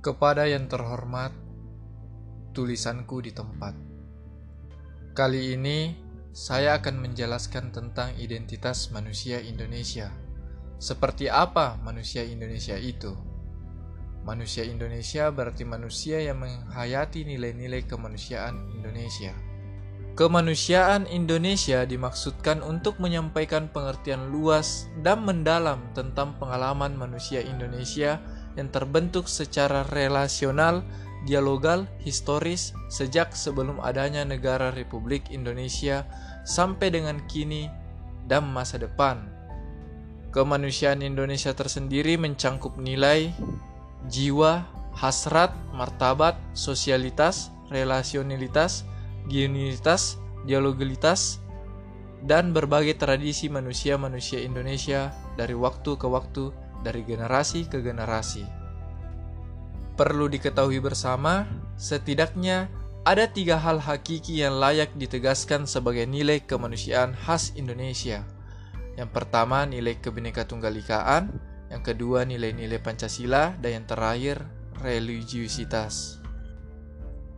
[0.00, 1.28] Kepada yang terhormat,
[2.56, 3.76] tulisanku di tempat.
[5.12, 5.92] Kali ini
[6.32, 10.08] saya akan menjelaskan tentang identitas manusia Indonesia.
[10.80, 13.12] Seperti apa manusia Indonesia itu?
[14.24, 19.49] Manusia Indonesia berarti manusia yang menghayati nilai-nilai kemanusiaan Indonesia.
[20.20, 28.20] Kemanusiaan Indonesia dimaksudkan untuk menyampaikan pengertian luas dan mendalam tentang pengalaman manusia Indonesia
[28.52, 30.84] yang terbentuk secara relasional,
[31.24, 36.04] dialogal, historis sejak sebelum adanya negara Republik Indonesia
[36.44, 37.72] sampai dengan kini
[38.28, 39.24] dan masa depan.
[40.36, 43.32] Kemanusiaan Indonesia tersendiri mencangkup nilai,
[44.12, 48.84] jiwa, hasrat, martabat, sosialitas, relasionalitas,
[49.30, 51.38] genuinitas, dialogalitas,
[52.26, 56.52] dan berbagai tradisi manusia-manusia Indonesia dari waktu ke waktu
[56.84, 58.44] dari generasi ke generasi.
[59.96, 62.68] Perlu diketahui bersama, setidaknya
[63.04, 68.24] ada tiga hal hakiki yang layak ditegaskan sebagai nilai kemanusiaan khas Indonesia.
[68.96, 71.32] Yang pertama, nilai kebineka tunggal-ikaan,
[71.72, 74.44] yang kedua, nilai-nilai Pancasila, dan yang terakhir,
[74.84, 76.20] religiusitas.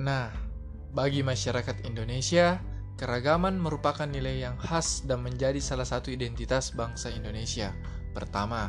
[0.00, 0.32] Nah,
[0.90, 2.58] bagi masyarakat Indonesia,
[2.98, 7.72] keragaman merupakan nilai yang khas dan menjadi salah satu identitas bangsa Indonesia.
[8.10, 8.68] Pertama,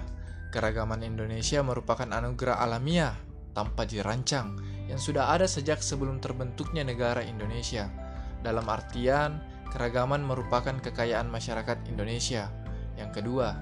[0.51, 3.15] Keragaman Indonesia merupakan anugerah alamiah
[3.55, 4.59] tanpa dirancang
[4.91, 7.87] yang sudah ada sejak sebelum terbentuknya negara Indonesia.
[8.43, 9.39] Dalam artian,
[9.71, 12.51] keragaman merupakan kekayaan masyarakat Indonesia.
[12.99, 13.55] Yang kedua,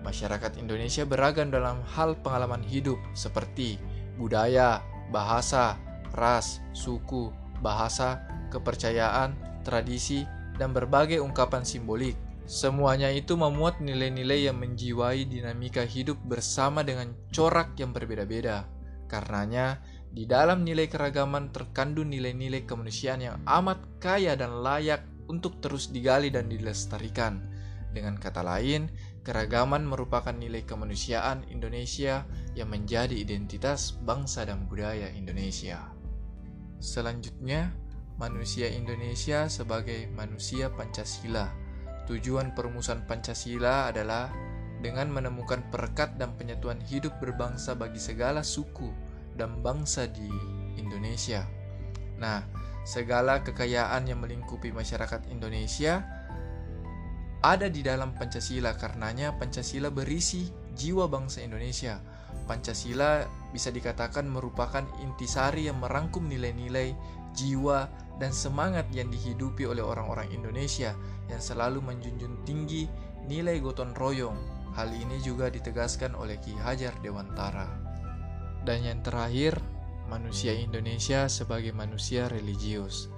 [0.00, 3.76] masyarakat Indonesia beragam dalam hal pengalaman hidup seperti
[4.16, 4.80] budaya,
[5.12, 5.76] bahasa,
[6.16, 7.28] ras, suku,
[7.60, 10.26] bahasa, kepercayaan, tradisi,
[10.58, 12.18] dan berbagai ungkapan simbolik.
[12.50, 18.66] Semuanya itu memuat nilai-nilai yang menjiwai dinamika hidup bersama dengan corak yang berbeda-beda.
[19.06, 19.78] Karenanya,
[20.10, 26.34] di dalam nilai keragaman terkandung nilai-nilai kemanusiaan yang amat kaya dan layak untuk terus digali
[26.34, 27.38] dan dilestarikan.
[27.94, 28.90] Dengan kata lain,
[29.22, 32.26] keragaman merupakan nilai kemanusiaan Indonesia
[32.58, 35.99] yang menjadi identitas bangsa dan budaya Indonesia.
[36.80, 37.76] Selanjutnya,
[38.16, 41.70] manusia Indonesia sebagai manusia Pancasila
[42.10, 44.34] Tujuan perumusan Pancasila adalah
[44.82, 48.90] dengan menemukan perekat dan penyatuan hidup berbangsa bagi segala suku
[49.38, 50.26] dan bangsa di
[50.74, 51.46] Indonesia.
[52.18, 52.42] Nah,
[52.82, 56.02] segala kekayaan yang melingkupi masyarakat Indonesia
[57.46, 62.02] ada di dalam Pancasila karenanya Pancasila berisi jiwa bangsa Indonesia.
[62.50, 66.94] Pancasila bisa dikatakan merupakan intisari yang merangkum nilai-nilai,
[67.34, 67.90] jiwa,
[68.20, 70.92] dan semangat yang dihidupi oleh orang-orang Indonesia
[71.26, 72.86] yang selalu menjunjung tinggi
[73.26, 74.36] nilai gotong royong.
[74.74, 77.66] Hal ini juga ditegaskan oleh Ki Hajar Dewantara.
[78.62, 79.58] Dan yang terakhir,
[80.06, 83.10] manusia Indonesia sebagai manusia religius.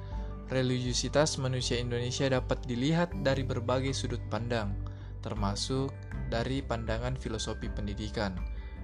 [0.53, 4.77] Religiusitas manusia Indonesia dapat dilihat dari berbagai sudut pandang,
[5.25, 5.93] termasuk
[6.29, 8.37] dari pandangan filosofi pendidikan.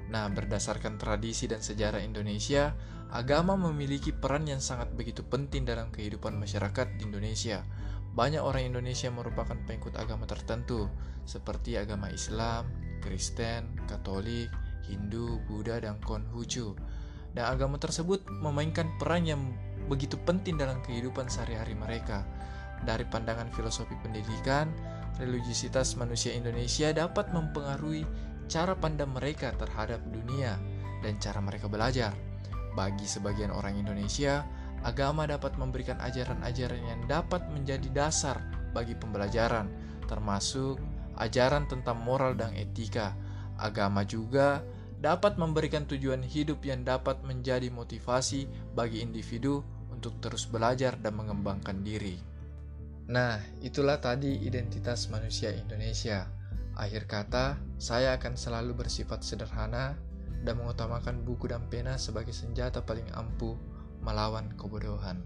[0.09, 2.73] Nah, berdasarkan tradisi dan sejarah Indonesia,
[3.09, 7.65] Agama memiliki peran yang sangat begitu penting dalam kehidupan masyarakat di Indonesia.
[8.13, 10.93] Banyak orang Indonesia merupakan pengikut agama tertentu,
[11.25, 12.69] seperti agama Islam,
[13.01, 14.53] Kristen, Katolik,
[14.85, 16.77] Hindu, Buddha, dan Konghucu.
[17.33, 19.41] Dan agama tersebut memainkan peran yang
[19.89, 22.29] begitu penting dalam kehidupan sehari-hari mereka.
[22.85, 24.69] Dari pandangan filosofi pendidikan,
[25.17, 28.05] religiusitas manusia Indonesia dapat mempengaruhi
[28.49, 30.57] cara pandang mereka terhadap dunia
[31.05, 32.17] dan cara mereka belajar.
[32.75, 34.43] Bagi sebagian orang Indonesia,
[34.83, 38.41] agama dapat memberikan ajaran-ajaran yang dapat menjadi dasar
[38.73, 39.69] bagi pembelajaran,
[40.09, 40.81] termasuk
[41.19, 43.15] ajaran tentang moral dan etika.
[43.59, 44.63] Agama juga
[44.99, 51.83] dapat memberikan tujuan hidup yang dapat menjadi motivasi bagi individu untuk terus belajar dan mengembangkan
[51.83, 52.19] diri.
[53.09, 56.38] Nah, itulah tadi identitas manusia Indonesia.
[56.79, 59.99] Akhir kata, saya akan selalu bersifat sederhana
[60.47, 63.59] dan mengutamakan buku dan pena sebagai senjata paling ampuh
[63.99, 65.19] melawan kebodohan.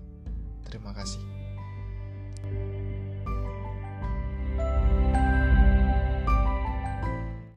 [0.65, 1.21] Terima kasih.